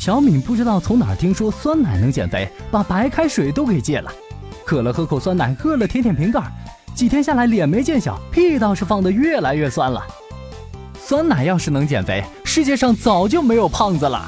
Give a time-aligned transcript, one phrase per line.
[0.00, 4.10] 小敏不知道从哪儿听说酸奶能减肥，把白开水都给戒了。
[4.64, 6.40] 渴了喝口酸奶，饿了舔舔瓶盖，
[6.94, 10.02] 几天下来脸没见小，屁倒是放得越来越酸了。
[10.98, 14.26] 酸奶要是能减肥，世界上早就没有胖子了。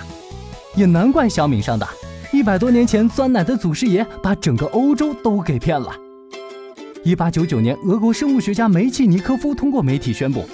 [0.75, 1.89] 也难怪小敏上当，
[2.35, 5.91] 一百多年前酸奶的祖师爷把整个欧洲都给骗了。
[7.03, 10.47] 一八九九年，俄国生物学家梅契尼科夫通过媒体宣布，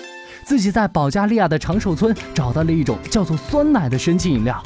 [0.45, 4.62] 自己在保加利亚的长寿村找到了一种叫做酸奶的神奇饮料，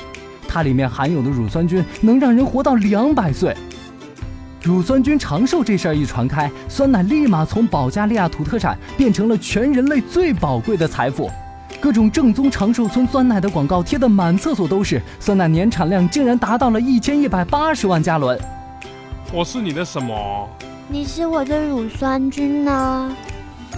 [0.53, 3.57] 它里面含有的乳酸菌能让人活到两百岁。
[4.63, 11.31] 乳酸菌长寿这事儿一传开，酸奶立马从保加利亚土特产变成了全人类最宝贵的财富。
[11.81, 18.39] 各种正宗长寿村酸奶的广告贴得满厕所都是，酸奶年产量竟然达到了一千一百八十万加仑。
[19.33, 20.47] 我是你的什么？
[20.87, 23.17] 你是我的乳酸菌呢。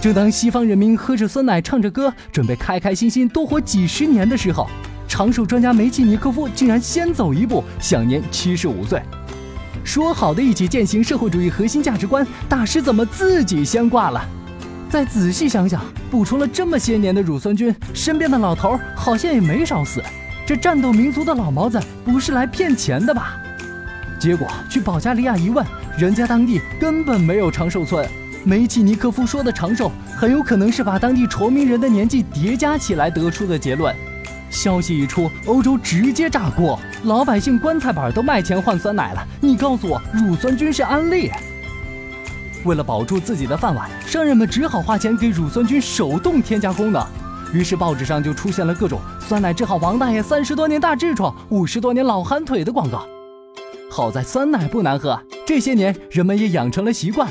[0.01, 4.67] 正当西方人民喝着酸奶，唱着歌，准备开开心心多活几十年的时候，
[5.15, 9.01] 长寿专家梅契尼科夫竟然先走一步，享年七十五岁。
[9.81, 14.21] 说好的一起践行社会主义核心价值观，大师怎么自己先挂了？
[14.89, 20.03] 再仔细想想，补充了这么些年的乳酸菌，身边的老头好像也没少死。
[20.45, 23.37] 这战斗民族的老毛子不是来骗钱的吧？
[24.19, 25.65] 结果去保加利亚一问，
[25.97, 28.05] 人家当地根本没有长寿村。
[28.43, 33.95] 梅契尼科夫说的长寿，很有可能是把当地崇明人的年纪叠加起来得出的结论。
[34.49, 39.27] 消息一出，欧洲直接炸锅，老百姓棺材板都卖钱换酸奶了。
[39.41, 41.31] 你告诉我，乳酸菌是安利？
[42.63, 47.05] 为了保住自己的饭碗，商人们只好花钱给乳酸菌手动添加功能。
[47.53, 53.05] 于是报纸上就出现了各种酸奶治好王大爷三十多年大痔疮、五十多年老寒腿的广告。
[53.91, 57.29] 好在酸奶不难喝，这些年人们也养成了习惯。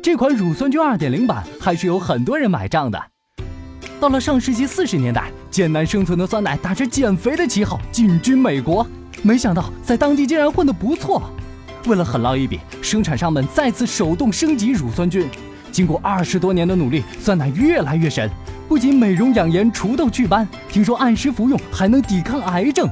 [0.00, 3.02] 这款乳酸菌二点零版还是有很多人买账的。
[4.00, 8.86] 到了上世纪四十年代，艰难生存的酸奶打着减肥的旗号进军美国，
[9.22, 11.30] 没想到在当地竟然混得不错。
[11.86, 15.26] 为了狠捞一笔，生产商们再次手动升级乳酸菌。
[15.72, 18.28] 经过二十多年的努力，酸奶越来越神，
[18.68, 22.88] 不仅美容养颜、除痘祛斑，听说按时服用还能抵抗癌症。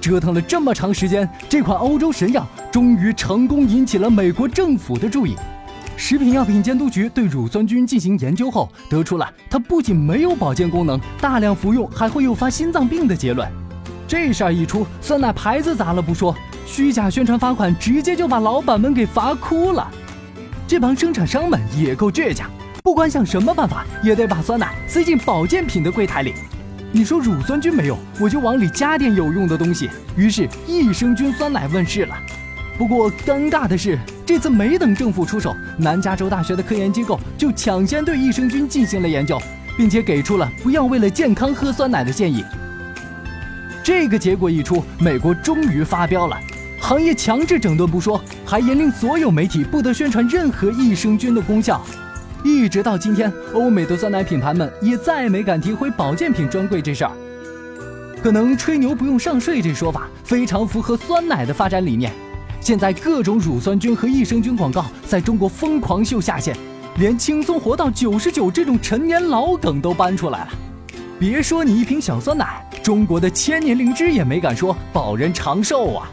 [0.00, 5.34] 折腾了这么长时间，这款欧洲神药终于成功引起了美国政府的注意。
[5.96, 13.48] 食品药品监督局对乳酸菌进行研究后，得出了它不仅没有保健功能，大量服用还会诱发心脏病的结论。
[14.06, 19.90] 这事儿一出，酸奶牌子砸了不说，虚假宣传罚款直接就把老板们给罚哭了。
[20.66, 22.50] 这帮生产商们也够倔强，
[22.82, 26.34] 不管想什么办法，也得把酸奶塞进保健品的柜台里。
[26.92, 29.88] 你说乳酸菌没用，我就往里加点有用的东西。
[30.16, 32.14] 于是益生菌酸奶问世了。
[32.76, 39.38] 不过尴尬的是，这次没等政府出手，南加州大学的科研机构就抢先对益生菌进行了研究，
[39.76, 42.42] 并且给出了不要为了健康喝酸奶的建议。
[43.82, 46.38] 这个结果一出，美国终于发飙了，
[46.80, 51.84] 行业强制整顿不说，还严令所有媒体不得宣传任何益生菌的功效。
[52.42, 57.10] 一直到今天，欧美的酸奶品牌们也再没敢提回保健品专柜这事儿。
[58.22, 62.10] 可能吹牛不用上税这说法非常符合酸奶的发展理念。
[62.64, 66.56] 现在各种乳酸菌和益生菌广告在中国疯狂秀下限，
[66.96, 70.48] 连轻松活到九十九这种陈年老梗都搬出来了。
[71.20, 76.10] 别说你一瓶小酸奶，中国的千年灵芝也没敢说保人长寿啊。